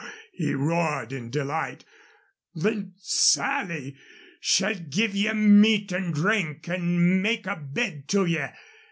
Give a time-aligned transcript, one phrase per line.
[0.31, 1.85] he roared in delight.
[2.55, 3.97] "Then Sally
[4.39, 8.47] shall give ye meat and drink and make a bed to ye.